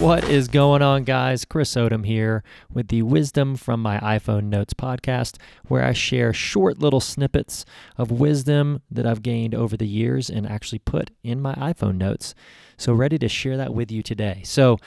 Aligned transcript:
What 0.00 0.28
is 0.28 0.46
going 0.46 0.80
on, 0.80 1.02
guys? 1.02 1.44
Chris 1.44 1.74
Odom 1.74 2.06
here 2.06 2.44
with 2.72 2.86
the 2.86 3.02
Wisdom 3.02 3.56
from 3.56 3.82
My 3.82 3.98
iPhone 3.98 4.44
Notes 4.44 4.72
podcast, 4.72 5.38
where 5.66 5.84
I 5.84 5.92
share 5.92 6.32
short 6.32 6.78
little 6.78 7.00
snippets 7.00 7.64
of 7.96 8.12
wisdom 8.12 8.80
that 8.92 9.06
I've 9.06 9.22
gained 9.22 9.56
over 9.56 9.76
the 9.76 9.88
years 9.88 10.30
and 10.30 10.48
actually 10.48 10.78
put 10.78 11.10
in 11.24 11.40
my 11.40 11.52
iPhone 11.56 11.96
notes. 11.96 12.36
So, 12.76 12.92
ready 12.92 13.18
to 13.18 13.28
share 13.28 13.56
that 13.56 13.74
with 13.74 13.90
you 13.90 14.04
today. 14.04 14.42
So, 14.44 14.78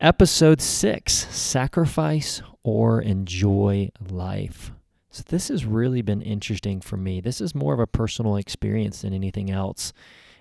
episode 0.00 0.62
six 0.62 1.12
sacrifice 1.12 2.40
or 2.62 3.02
enjoy 3.02 3.90
life. 4.08 4.72
So, 5.10 5.22
this 5.28 5.48
has 5.48 5.66
really 5.66 6.00
been 6.00 6.22
interesting 6.22 6.80
for 6.80 6.96
me. 6.96 7.20
This 7.20 7.42
is 7.42 7.54
more 7.54 7.74
of 7.74 7.80
a 7.80 7.86
personal 7.86 8.36
experience 8.36 9.02
than 9.02 9.12
anything 9.12 9.50
else. 9.50 9.92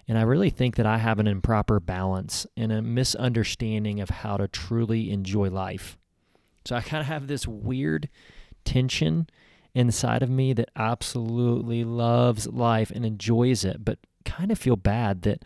And 0.10 0.18
I 0.18 0.24
really 0.24 0.50
think 0.50 0.76
that 0.76 0.88
I 0.88 0.98
have 0.98 1.20
an 1.20 1.28
improper 1.28 1.80
balance 1.80 2.48
and 2.58 2.72
a 2.72 2.82
misunderstanding 2.82 4.00
of 4.02 4.10
how 4.10 4.38
to 4.38 4.48
truly 4.48 5.12
enjoy 5.12 5.52
life. 5.52 6.00
So 6.66 6.76
I 6.76 6.82
kind 6.82 7.02
of 7.02 7.06
have 7.06 7.28
this 7.28 7.48
weird 7.48 8.10
tension 8.66 9.28
inside 9.76 10.24
of 10.24 10.30
me 10.32 10.52
that 10.54 10.72
absolutely 10.76 11.84
loves 11.84 12.48
life 12.48 12.90
and 12.90 13.06
enjoys 13.06 13.64
it, 13.64 13.86
but 13.86 14.00
kind 14.26 14.52
of 14.52 14.58
feel 14.58 14.76
bad 14.76 15.22
that 15.22 15.46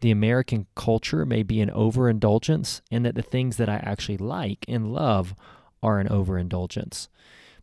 the 0.00 0.10
American 0.10 0.66
culture 0.74 1.26
may 1.26 1.42
be 1.42 1.60
an 1.60 1.70
overindulgence 1.70 2.80
and 2.90 3.04
that 3.04 3.14
the 3.14 3.20
things 3.20 3.58
that 3.58 3.68
I 3.68 3.76
actually 3.76 4.16
like 4.16 4.64
and 4.66 4.90
love 4.90 5.34
are 5.82 6.00
an 6.00 6.08
overindulgence. 6.08 7.10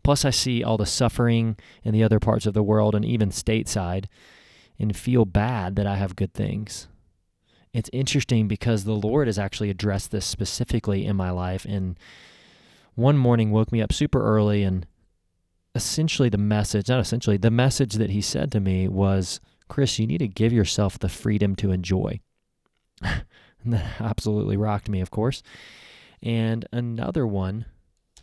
Plus, 0.03 0.23
I 0.23 0.29
see 0.29 0.63
all 0.63 0.77
the 0.77 0.85
suffering 0.85 1.57
in 1.83 1.91
the 1.91 2.03
other 2.03 2.19
parts 2.19 2.45
of 2.45 2.53
the 2.53 2.61
world 2.61 2.93
and 2.93 3.03
even 3.03 3.31
stateside 3.31 4.05
and 4.79 4.95
feel 4.95 5.25
bad 5.25 5.75
that 5.75 5.87
I 5.87 5.95
have 5.95 6.15
good 6.15 6.33
things. 6.33 6.87
It's 7.73 7.89
interesting 7.91 8.47
because 8.47 8.83
the 8.83 8.93
Lord 8.95 9.27
has 9.27 9.37
actually 9.37 9.69
addressed 9.69 10.11
this 10.11 10.25
specifically 10.25 11.05
in 11.05 11.15
my 11.15 11.29
life. 11.29 11.65
And 11.65 11.99
one 12.95 13.17
morning 13.17 13.51
woke 13.51 13.71
me 13.71 13.81
up 13.81 13.91
super 13.91 14.23
early, 14.23 14.63
and 14.63 14.87
essentially 15.75 16.29
the 16.29 16.37
message, 16.37 16.87
not 16.87 17.01
essentially, 17.01 17.37
the 17.37 17.51
message 17.51 17.95
that 17.95 18.11
He 18.11 18.21
said 18.21 18.51
to 18.53 18.59
me 18.59 18.87
was, 18.87 19.41
Chris, 19.67 19.99
you 19.99 20.07
need 20.07 20.19
to 20.19 20.27
give 20.27 20.53
yourself 20.53 20.97
the 20.97 21.09
freedom 21.09 21.55
to 21.57 21.71
enjoy. 21.71 22.21
and 23.01 23.25
that 23.65 23.99
absolutely 23.99 24.55
rocked 24.55 24.87
me, 24.87 25.01
of 25.01 25.11
course. 25.11 25.43
And 26.23 26.65
another 26.71 27.27
one 27.27 27.65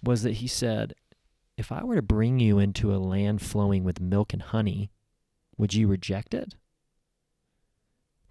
was 0.02 0.22
that 0.22 0.34
He 0.34 0.46
said, 0.46 0.94
if 1.58 1.70
I 1.70 1.84
were 1.84 1.96
to 1.96 2.02
bring 2.02 2.40
you 2.40 2.58
into 2.58 2.94
a 2.94 2.96
land 2.96 3.42
flowing 3.42 3.84
with 3.84 4.00
milk 4.00 4.32
and 4.32 4.40
honey, 4.40 4.90
would 5.62 5.74
you 5.74 5.86
reject 5.86 6.34
it? 6.34 6.56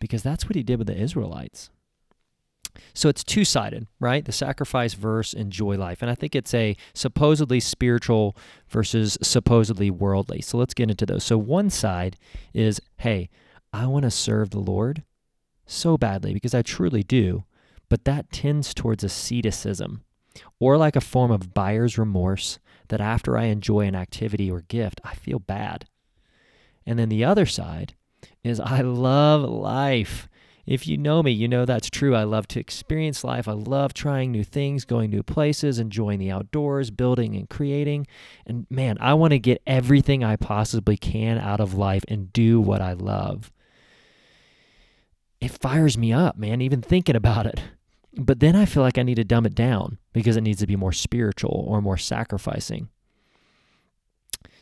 Because 0.01 0.21
that's 0.21 0.43
what 0.43 0.57
he 0.57 0.63
did 0.63 0.77
with 0.77 0.87
the 0.87 1.01
Israelites. 1.01 1.69
So 2.93 3.07
it's 3.07 3.23
two 3.23 3.45
sided, 3.45 3.87
right? 4.01 4.25
The 4.25 4.33
sacrifice 4.33 4.95
verse 4.95 5.33
enjoy 5.33 5.77
life. 5.77 6.01
And 6.01 6.11
I 6.11 6.15
think 6.15 6.35
it's 6.35 6.53
a 6.53 6.75
supposedly 6.93 7.61
spiritual 7.61 8.35
versus 8.67 9.17
supposedly 9.21 9.89
worldly. 9.89 10.41
So 10.41 10.57
let's 10.57 10.73
get 10.73 10.89
into 10.91 11.05
those. 11.05 11.23
So 11.23 11.37
one 11.37 11.69
side 11.69 12.17
is, 12.53 12.81
hey, 12.97 13.29
I 13.71 13.85
want 13.85 14.03
to 14.03 14.11
serve 14.11 14.49
the 14.49 14.59
Lord 14.59 15.03
so 15.65 15.97
badly 15.97 16.33
because 16.33 16.53
I 16.53 16.63
truly 16.63 17.01
do, 17.01 17.45
but 17.87 18.03
that 18.03 18.29
tends 18.33 18.73
towards 18.73 19.05
asceticism 19.05 20.03
or 20.59 20.75
like 20.75 20.97
a 20.97 21.01
form 21.01 21.31
of 21.31 21.53
buyer's 21.53 21.97
remorse 21.97 22.59
that 22.89 22.99
after 22.99 23.37
I 23.37 23.45
enjoy 23.45 23.85
an 23.85 23.95
activity 23.95 24.51
or 24.51 24.65
gift, 24.67 24.99
I 25.05 25.13
feel 25.13 25.39
bad. 25.39 25.85
And 26.85 26.97
then 26.97 27.09
the 27.09 27.23
other 27.23 27.45
side 27.45 27.95
is 28.43 28.59
I 28.59 28.81
love 28.81 29.43
life. 29.43 30.27
If 30.65 30.87
you 30.87 30.97
know 30.97 31.23
me, 31.23 31.31
you 31.31 31.47
know 31.47 31.65
that's 31.65 31.89
true. 31.89 32.15
I 32.15 32.23
love 32.23 32.47
to 32.49 32.59
experience 32.59 33.23
life. 33.23 33.47
I 33.47 33.53
love 33.53 33.93
trying 33.93 34.31
new 34.31 34.43
things, 34.43 34.85
going 34.85 35.09
new 35.09 35.23
places, 35.23 35.79
enjoying 35.79 36.19
the 36.19 36.31
outdoors, 36.31 36.91
building 36.91 37.35
and 37.35 37.49
creating. 37.49 38.07
And 38.45 38.67
man, 38.69 38.97
I 38.99 39.15
want 39.15 39.31
to 39.31 39.39
get 39.39 39.61
everything 39.65 40.23
I 40.23 40.35
possibly 40.35 40.97
can 40.97 41.37
out 41.39 41.59
of 41.59 41.73
life 41.73 42.05
and 42.07 42.31
do 42.31 42.61
what 42.61 42.81
I 42.81 42.93
love. 42.93 43.51
It 45.39 45.51
fires 45.51 45.97
me 45.97 46.13
up, 46.13 46.37
man, 46.37 46.61
even 46.61 46.81
thinking 46.81 47.15
about 47.15 47.47
it. 47.47 47.59
But 48.13 48.39
then 48.39 48.55
I 48.55 48.65
feel 48.65 48.83
like 48.83 48.97
I 48.97 49.03
need 49.03 49.15
to 49.15 49.23
dumb 49.23 49.45
it 49.45 49.55
down 49.55 49.97
because 50.13 50.37
it 50.37 50.41
needs 50.41 50.59
to 50.59 50.67
be 50.67 50.75
more 50.75 50.91
spiritual 50.91 51.65
or 51.67 51.81
more 51.81 51.97
sacrificing. 51.97 52.89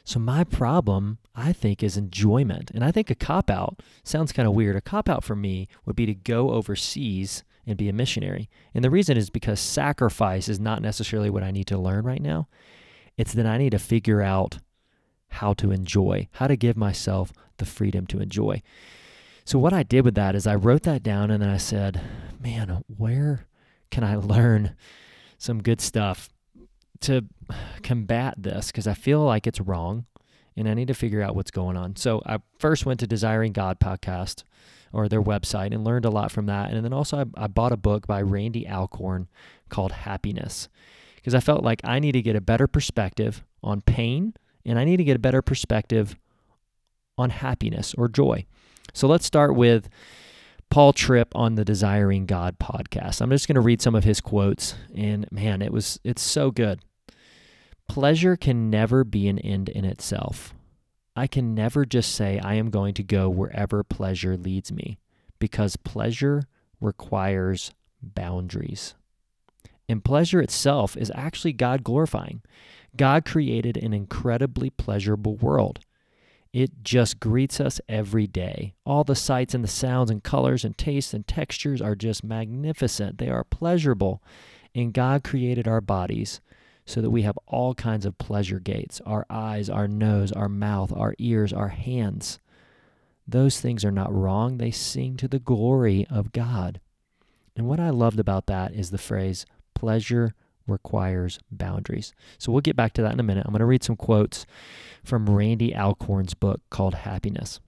So 0.10 0.20
my 0.20 0.44
problem, 0.44 1.20
I 1.36 1.54
think, 1.54 1.84
is 1.84 1.96
enjoyment. 1.96 2.72
And 2.74 2.84
I 2.84 2.92
think 2.92 3.12
a 3.12 3.16
cop 3.16 3.48
out 3.48 3.84
sounds 4.04 4.32
kind 4.32 4.48
of 4.48 4.56
weird. 4.56 4.76
A 4.76 4.82
cop 4.82 5.08
out 5.08 5.24
for 5.24 5.36
me 5.36 5.68
would 5.86 5.96
be 5.96 6.08
to 6.08 6.16
go 6.16 6.50
overseas 6.50 7.44
and 7.68 7.78
be 7.78 7.90
a 7.90 7.94
missionary. 7.94 8.50
And 8.74 8.84
the 8.84 8.90
reason 8.90 9.18
is 9.18 9.30
because 9.30 9.60
sacrifice 9.60 10.50
is 10.50 10.60
not 10.60 10.82
necessarily 10.82 11.30
what 11.30 11.44
I 11.44 11.52
need 11.52 11.68
to 11.68 11.78
learn 11.78 12.06
right 12.06 12.24
now. 12.24 12.48
It's 13.18 13.34
that 13.34 13.46
I 13.46 13.60
need 13.60 13.70
to 13.70 13.78
figure 13.78 14.20
out 14.20 14.58
how 15.28 15.54
to 15.54 15.70
enjoy, 15.70 16.28
how 16.32 16.48
to 16.48 16.56
give 16.56 16.76
myself 16.76 17.32
the 17.58 17.66
freedom 17.66 18.08
to 18.08 18.20
enjoy. 18.20 18.64
So 19.46 19.60
what 19.60 19.74
I 19.74 19.84
did 19.84 20.06
with 20.06 20.16
that 20.16 20.34
is 20.34 20.48
I 20.48 20.56
wrote 20.56 20.82
that 20.84 21.04
down 21.04 21.30
and 21.30 21.40
then 21.40 21.52
I 21.52 21.58
said, 21.58 22.02
man, 22.42 22.84
where 22.88 23.46
can 23.92 24.04
I 24.04 24.16
learn 24.16 24.76
some 25.38 25.62
good 25.62 25.82
stuff 25.82 26.30
to 27.02 27.26
combat 27.84 28.36
this 28.38 28.68
because 28.68 28.88
I 28.88 28.94
feel 28.94 29.22
like 29.22 29.48
it's 29.48 29.60
wrong 29.60 30.06
and 30.56 30.68
I 30.68 30.74
need 30.74 30.90
to 30.90 30.94
figure 30.94 31.22
out 31.22 31.36
what's 31.36 31.52
going 31.52 31.78
on. 31.78 31.96
So 31.96 32.22
I 32.26 32.40
first 32.58 32.86
went 32.86 33.00
to 33.00 33.08
Desiring 33.08 33.54
God 33.54 33.80
podcast 33.80 34.44
or 34.92 35.08
their 35.08 35.22
website 35.22 35.74
and 35.74 35.84
learned 35.84 36.06
a 36.06 36.10
lot 36.10 36.32
from 36.32 36.48
that. 36.48 36.72
And 36.72 36.84
then 36.84 36.94
also 36.94 37.20
I, 37.20 37.44
I 37.44 37.48
bought 37.48 37.72
a 37.72 37.78
book 37.78 38.08
by 38.08 38.22
Randy 38.22 38.68
Alcorn 38.68 39.28
called 39.70 39.92
Happiness 39.92 40.68
because 41.16 41.36
I 41.36 41.40
felt 41.40 41.64
like 41.64 41.82
I 41.84 42.00
need 42.00 42.14
to 42.14 42.22
get 42.22 42.36
a 42.36 42.42
better 42.42 42.68
perspective 42.68 43.44
on 43.64 43.82
pain 43.82 44.34
and 44.66 44.80
I 44.80 44.84
need 44.84 44.98
to 44.98 45.04
get 45.04 45.16
a 45.16 45.20
better 45.20 45.42
perspective 45.42 46.16
on 47.18 47.30
happiness 47.30 47.94
or 47.98 48.08
joy. 48.08 48.46
So 48.94 49.08
let's 49.08 49.26
start 49.26 49.56
with 49.56 49.90
Paul 50.70 50.94
Tripp 50.94 51.36
on 51.36 51.56
the 51.56 51.66
Desiring 51.66 52.26
God 52.26 52.60
podcast. 52.60 53.22
I'm 53.22 53.30
just 53.30 53.48
going 53.48 53.56
to 53.56 53.62
read 53.62 53.82
some 53.82 53.96
of 53.96 54.04
his 54.04 54.22
quotes 54.22 54.76
and 54.96 55.30
man, 55.32 55.62
it 55.62 55.72
was 55.72 56.00
it's 56.04 56.22
so 56.22 56.52
good. 56.52 56.82
Pleasure 57.90 58.38
can 58.38 58.70
never 58.70 59.04
be 59.04 59.28
an 59.28 59.40
end 59.40 59.68
in 59.68 59.84
itself. 59.84 60.54
I 61.16 61.26
can 61.26 61.56
never 61.56 61.86
just 61.86 62.14
say 62.14 62.40
I 62.40 62.54
am 62.54 62.70
going 62.70 62.94
to 62.94 63.04
go 63.04 63.30
wherever 63.30 63.84
pleasure 63.84 64.38
leads 64.38 64.72
me 64.72 65.00
because 65.40 65.76
pleasure 65.76 66.44
requires 66.80 67.74
boundaries. 68.02 68.94
And 69.90 70.06
pleasure 70.06 70.40
itself 70.40 70.96
is 70.96 71.12
actually 71.16 71.52
God 71.54 71.84
glorifying. 71.84 72.44
God 72.96 73.26
created 73.26 73.76
an 73.76 73.92
incredibly 73.92 74.70
pleasurable 74.70 75.36
world. 75.36 75.80
It 76.54 76.84
just 76.84 77.20
greets 77.20 77.60
us 77.60 77.82
every 77.90 78.28
day. 78.28 78.76
All 78.86 79.04
the 79.04 79.16
sights 79.16 79.56
and 79.56 79.64
the 79.64 79.68
sounds 79.68 80.12
and 80.12 80.24
colors 80.24 80.64
and 80.64 80.78
tastes 80.78 81.14
and 81.14 81.28
textures 81.28 81.82
are 81.82 81.96
just 81.96 82.24
magnificent. 82.24 83.18
They 83.18 83.30
are 83.30 83.44
pleasurable. 83.44 84.22
And 84.76 84.94
God 84.94 85.24
created 85.24 85.68
our 85.68 85.82
bodies 85.82 86.40
so 86.90 87.02
that 87.02 87.12
we 87.12 87.22
have 87.22 87.38
all 87.46 87.76
kinds 87.76 88.06
of 88.06 88.18
pleasure 88.18 88.60
gates 88.60 89.00
our 89.06 89.26
eyes, 89.30 89.70
our 89.70 89.88
nose, 89.88 90.32
our 90.32 90.50
mouth, 90.50 90.92
our 90.92 91.14
ears, 91.20 91.54
our 91.54 91.68
hands. 91.68 92.40
Those 93.28 93.62
things 93.62 93.86
are 93.86 93.92
not 93.92 94.14
wrong. 94.14 94.58
They 94.58 94.72
sing 94.72 95.16
to 95.18 95.28
the 95.28 95.38
glory 95.38 96.08
of 96.10 96.32
God. 96.32 96.80
And 97.56 97.68
what 97.68 97.80
I 97.80 97.92
loved 97.92 98.20
about 98.20 98.48
that 98.48 98.74
is 98.74 98.90
the 98.90 98.98
phrase, 98.98 99.46
pleasure 99.76 100.34
requires 100.66 101.40
boundaries. 101.52 102.14
So 102.40 102.52
we'll 102.52 102.62
get 102.62 102.76
back 102.76 102.94
to 102.94 103.04
that 103.04 103.14
in 103.14 103.20
a 103.20 103.24
minute. 103.24 103.46
I'm 103.46 103.52
going 103.52 103.60
to 103.60 103.66
read 103.66 103.84
some 103.84 103.96
quotes 103.96 104.48
from 105.04 105.30
Randy 105.30 105.76
Alcorn's 105.76 106.34
book 106.34 106.62
called 106.72 106.96
Happiness. 106.96 107.60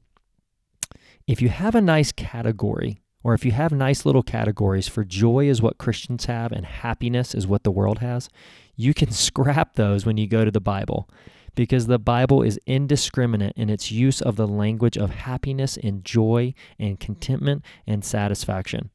If 1.28 1.42
you 1.42 1.50
have 1.50 1.76
a 1.76 1.82
nice 1.82 2.12
category, 2.12 3.02
or 3.24 3.34
if 3.34 3.46
you 3.46 3.52
have 3.52 3.72
nice 3.72 4.06
little 4.06 4.24
categories 4.24 4.88
for 4.88 5.03
joy 5.03 5.47
is 5.47 5.62
what 5.62 5.78
Christians 5.78 6.26
have 6.26 6.52
and 6.52 6.66
happiness 6.66 7.35
is 7.35 7.46
what 7.46 7.64
the 7.64 7.72
world 7.72 8.00
has, 8.00 8.29
you 8.76 8.94
can 8.94 9.12
scrap 9.12 9.76
those 9.76 10.06
when 10.06 10.18
you 10.18 10.28
go 10.28 10.46
to 10.46 10.52
the 10.52 10.62
Bible 10.62 11.09
because 11.56 11.88
the 11.88 12.00
Bible 12.00 12.41
is 12.41 12.59
indiscriminate 12.66 13.53
in 13.56 13.70
its 13.70 13.91
use 13.91 14.22
of 14.22 14.35
the 14.35 14.47
language 14.47 14.97
of 14.97 15.12
happiness 15.12 15.78
and 15.78 16.06
joy 16.06 16.53
and 16.79 17.00
contentment 17.00 17.64
and 17.85 18.06
satisfaction. 18.06 18.90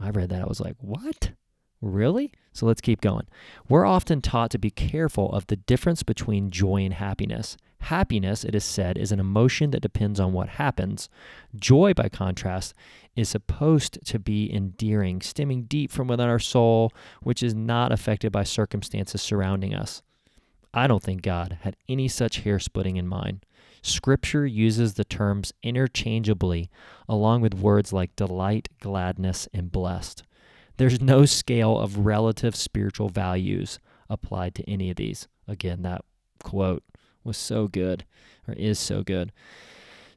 I 0.00 0.10
read 0.10 0.30
that. 0.30 0.42
I 0.42 0.46
was 0.46 0.60
like, 0.60 0.76
what? 0.80 1.32
Really? 1.80 2.32
So 2.52 2.66
let's 2.66 2.80
keep 2.80 3.00
going. 3.00 3.26
We're 3.68 3.86
often 3.86 4.20
taught 4.20 4.50
to 4.52 4.58
be 4.58 4.70
careful 4.70 5.30
of 5.32 5.46
the 5.46 5.56
difference 5.56 6.02
between 6.02 6.50
joy 6.50 6.82
and 6.84 6.94
happiness. 6.94 7.56
Happiness, 7.80 8.44
it 8.44 8.54
is 8.54 8.64
said, 8.64 8.98
is 8.98 9.12
an 9.12 9.20
emotion 9.20 9.70
that 9.70 9.80
depends 9.80 10.20
on 10.20 10.32
what 10.32 10.50
happens. 10.50 11.08
Joy, 11.56 11.94
by 11.94 12.08
contrast, 12.08 12.74
is 13.16 13.28
supposed 13.28 14.04
to 14.06 14.18
be 14.18 14.52
endearing, 14.52 15.20
stemming 15.20 15.62
deep 15.62 15.90
from 15.90 16.08
within 16.08 16.28
our 16.28 16.38
soul, 16.38 16.92
which 17.22 17.42
is 17.42 17.54
not 17.54 17.92
affected 17.92 18.30
by 18.30 18.44
circumstances 18.44 19.22
surrounding 19.22 19.74
us. 19.74 20.02
I 20.74 20.86
don't 20.86 21.02
think 21.02 21.22
God 21.22 21.58
had 21.62 21.76
any 21.88 22.08
such 22.08 22.40
hair 22.40 22.58
splitting 22.58 22.96
in 22.96 23.08
mind. 23.08 23.44
Scripture 23.80 24.46
uses 24.46 24.94
the 24.94 25.04
terms 25.04 25.52
interchangeably, 25.62 26.68
along 27.08 27.40
with 27.40 27.54
words 27.54 27.92
like 27.92 28.14
delight, 28.16 28.68
gladness, 28.80 29.48
and 29.54 29.72
blessed. 29.72 30.24
There's 30.76 31.00
no 31.00 31.24
scale 31.24 31.78
of 31.78 32.06
relative 32.06 32.54
spiritual 32.54 33.08
values 33.08 33.78
applied 34.10 34.54
to 34.56 34.70
any 34.70 34.90
of 34.90 34.96
these. 34.96 35.26
Again, 35.46 35.82
that 35.82 36.04
quote 36.42 36.84
was 37.28 37.36
so 37.36 37.68
good, 37.68 38.04
or 38.48 38.54
is 38.54 38.78
so 38.78 39.04
good. 39.04 39.30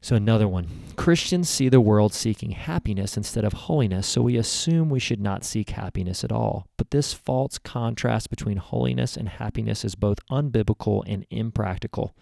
So, 0.00 0.16
another 0.16 0.48
one 0.48 0.66
Christians 0.96 1.48
see 1.48 1.68
the 1.68 1.80
world 1.80 2.12
seeking 2.12 2.50
happiness 2.50 3.16
instead 3.16 3.44
of 3.44 3.52
holiness, 3.52 4.04
so 4.04 4.22
we 4.22 4.36
assume 4.36 4.90
we 4.90 4.98
should 4.98 5.20
not 5.20 5.44
seek 5.44 5.70
happiness 5.70 6.24
at 6.24 6.32
all. 6.32 6.66
But 6.76 6.90
this 6.90 7.12
false 7.12 7.58
contrast 7.58 8.28
between 8.28 8.56
holiness 8.56 9.16
and 9.16 9.28
happiness 9.28 9.84
is 9.84 9.94
both 9.94 10.18
unbiblical 10.28 11.04
and 11.06 11.24
impractical. 11.30 12.16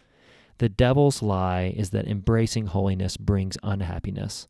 The 0.58 0.69
devil's 0.69 1.22
lie 1.22 1.72
is 1.75 1.88
that 1.90 2.06
embracing 2.06 2.66
holiness 2.66 3.16
brings 3.16 3.56
unhappiness. 3.62 4.46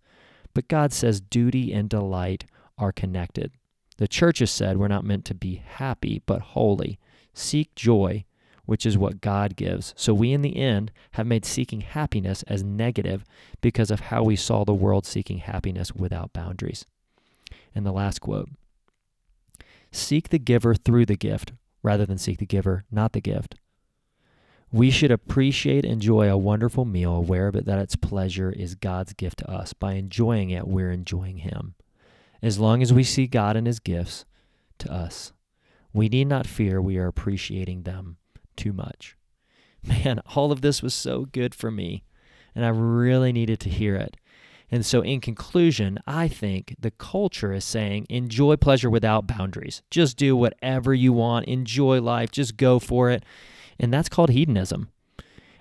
But 0.53 0.67
God 0.67 0.93
says 0.93 1.21
duty 1.21 1.73
and 1.73 1.89
delight 1.89 2.47
are 2.77 2.91
connected. 2.91 3.53
The 3.99 4.09
church 4.09 4.41
has 4.41 4.51
said 4.51 4.77
we're 4.77 4.89
not 4.89 5.05
meant 5.05 5.25
to 5.27 5.35
be 5.35 5.63
happy, 5.65 6.21
but 6.27 6.41
holy. 6.41 6.99
Seek 7.33 7.75
joy, 7.77 8.25
which 8.71 8.87
is 8.87 8.97
what 8.97 9.21
God 9.21 9.57
gives. 9.57 9.93
So 9.97 10.15
we, 10.15 10.33
in 10.33 10.43
the 10.43 10.57
end, 10.57 10.93
have 11.15 11.27
made 11.27 11.45
seeking 11.45 11.81
happiness 11.81 12.45
as 12.45 12.63
negative 12.63 13.25
because 13.61 13.91
of 13.91 13.99
how 13.99 14.23
we 14.23 14.37
saw 14.37 14.65
the 14.65 14.73
world 14.73 15.05
seeking 15.05 15.39
happiness 15.39 15.93
without 15.93 16.33
boundaries. 16.33 16.87
And 17.75 17.85
the 17.85 17.91
last 17.91 18.21
quote 18.21 18.49
Seek 19.91 20.29
the 20.29 20.39
giver 20.39 20.77
through 20.77 21.07
the 21.07 21.17
gift 21.17 21.53
rather 21.83 22.07
than 22.07 22.17
seek 22.17 22.39
the 22.39 22.47
giver, 22.47 22.85
not 22.93 23.13
the 23.13 23.21
gift. 23.21 23.57
We 24.71 24.93
should 24.93 25.11
appreciate 25.11 25.85
and 25.85 25.95
enjoy 25.95 26.31
a 26.31 26.39
wonderful 26.39 26.85
meal, 26.85 27.13
aware 27.13 27.49
of 27.49 27.57
it 27.57 27.65
that 27.65 27.81
its 27.81 27.97
pleasure 27.97 28.53
is 28.53 28.77
God's 28.77 29.15
gift 29.15 29.39
to 29.39 29.51
us. 29.51 29.73
By 29.73 29.95
enjoying 29.95 30.51
it, 30.51 30.69
we're 30.69 30.93
enjoying 30.93 31.39
Him. 31.39 31.75
As 32.41 32.61
long 32.61 32.83
as 32.83 32.93
we 32.93 33.03
see 33.03 33.27
God 33.27 33.57
and 33.57 33.67
His 33.67 33.81
gifts 33.81 34.25
to 34.79 34.93
us, 34.93 35.33
we 35.93 36.09
need 36.09 36.29
not 36.29 36.47
fear 36.47 36.81
we 36.81 36.99
are 36.99 37.09
appreciating 37.09 37.83
them 37.83 38.19
too 38.61 38.73
much. 38.73 39.17
Man, 39.83 40.21
all 40.37 40.53
of 40.53 40.61
this 40.61 40.83
was 40.83 40.95
so 40.95 41.25
good 41.25 41.55
for 41.55 41.71
me, 41.71 42.05
and 42.55 42.65
I 42.65 42.69
really 42.69 43.33
needed 43.33 43.61
to 43.61 43.71
hear 43.71 43.97
it. 43.97 44.17
And 44.71 44.87
so, 44.87 45.01
in 45.01 45.21
conclusion, 45.21 45.99
I 46.07 46.29
think 46.29 46.77
the 46.79 46.93
culture 46.93 47.53
is 47.53 47.65
saying 47.65 48.07
enjoy 48.09 48.57
pleasure 48.57 48.91
without 48.91 49.27
boundaries. 49.27 49.83
Just 49.91 50.17
do 50.17 50.37
whatever 50.37 50.95
you 50.95 51.13
want, 51.13 51.47
enjoy 51.47 52.01
life, 52.01 52.31
just 52.31 52.57
go 52.57 52.79
for 52.79 53.11
it. 53.11 53.25
And 53.81 53.93
that's 53.93 54.09
called 54.09 54.31
hedonism. 54.31 54.91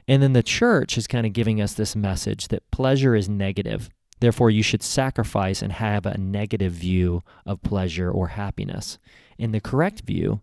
And 0.07 0.21
then 0.21 0.33
the 0.33 0.43
church 0.43 0.97
is 0.97 1.07
kind 1.07 1.25
of 1.25 1.33
giving 1.33 1.61
us 1.61 1.73
this 1.73 1.95
message 1.95 2.49
that 2.49 2.69
pleasure 2.71 3.15
is 3.15 3.29
negative. 3.29 3.89
Therefore, 4.19 4.49
you 4.49 4.61
should 4.61 4.83
sacrifice 4.83 5.61
and 5.61 5.71
have 5.71 6.05
a 6.05 6.17
negative 6.17 6.73
view 6.73 7.23
of 7.45 7.63
pleasure 7.63 8.11
or 8.11 8.27
happiness. 8.27 8.99
And 9.39 9.53
the 9.53 9.61
correct 9.61 10.01
view 10.01 10.41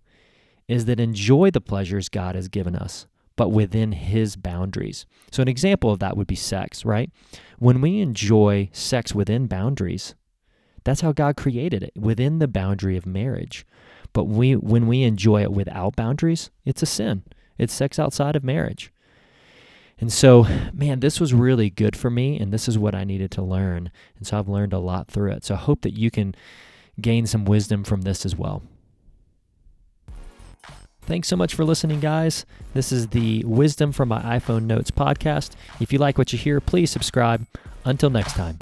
is 0.68 0.84
that 0.86 1.00
enjoy 1.00 1.50
the 1.50 1.60
pleasures 1.60 2.08
God 2.08 2.34
has 2.34 2.48
given 2.48 2.74
us, 2.74 3.06
but 3.36 3.50
within 3.50 3.92
His 3.92 4.36
boundaries. 4.36 5.06
So, 5.30 5.42
an 5.42 5.48
example 5.48 5.90
of 5.90 5.98
that 6.00 6.16
would 6.16 6.26
be 6.26 6.34
sex, 6.34 6.84
right? 6.84 7.10
When 7.58 7.80
we 7.80 8.00
enjoy 8.00 8.70
sex 8.72 9.14
within 9.14 9.46
boundaries, 9.46 10.14
that's 10.84 11.00
how 11.00 11.12
God 11.12 11.36
created 11.36 11.82
it, 11.82 11.92
within 11.96 12.38
the 12.38 12.48
boundary 12.48 12.96
of 12.96 13.06
marriage. 13.06 13.66
But 14.12 14.24
we, 14.24 14.54
when 14.54 14.86
we 14.86 15.02
enjoy 15.02 15.42
it 15.42 15.52
without 15.52 15.96
boundaries, 15.96 16.50
it's 16.64 16.82
a 16.82 16.86
sin. 16.86 17.24
It's 17.58 17.74
sex 17.74 17.98
outside 17.98 18.36
of 18.36 18.44
marriage. 18.44 18.92
And 19.98 20.12
so, 20.12 20.46
man, 20.72 21.00
this 21.00 21.18
was 21.20 21.32
really 21.32 21.70
good 21.70 21.96
for 21.96 22.10
me, 22.10 22.38
and 22.38 22.52
this 22.52 22.68
is 22.68 22.78
what 22.78 22.94
I 22.94 23.04
needed 23.04 23.30
to 23.32 23.42
learn. 23.42 23.90
And 24.16 24.26
so 24.26 24.38
I've 24.38 24.48
learned 24.48 24.72
a 24.72 24.78
lot 24.78 25.08
through 25.08 25.32
it. 25.32 25.44
So 25.44 25.54
I 25.54 25.58
hope 25.58 25.80
that 25.82 25.98
you 25.98 26.10
can 26.10 26.34
gain 27.00 27.26
some 27.26 27.44
wisdom 27.44 27.82
from 27.82 28.02
this 28.02 28.26
as 28.26 28.36
well. 28.36 28.62
Thanks 31.06 31.28
so 31.28 31.36
much 31.36 31.54
for 31.54 31.64
listening, 31.64 32.00
guys. 32.00 32.44
This 32.74 32.90
is 32.90 33.08
the 33.08 33.44
Wisdom 33.44 33.92
from 33.92 34.08
my 34.08 34.20
iPhone 34.22 34.64
Notes 34.64 34.90
podcast. 34.90 35.52
If 35.80 35.92
you 35.92 36.00
like 36.00 36.18
what 36.18 36.32
you 36.32 36.38
hear, 36.38 36.60
please 36.60 36.90
subscribe. 36.90 37.46
Until 37.84 38.10
next 38.10 38.32
time. 38.32 38.58